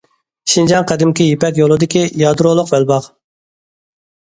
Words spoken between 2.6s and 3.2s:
بەلباغ.